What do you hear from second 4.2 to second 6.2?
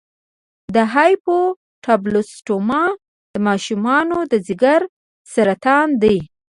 د ځګر سرطان دی.